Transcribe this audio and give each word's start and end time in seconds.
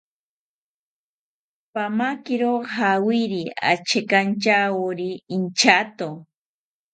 Pamakiro 1.73 2.51
jawiri 2.73 3.41
achekantyawori 3.71 5.09
inchato 5.35 6.09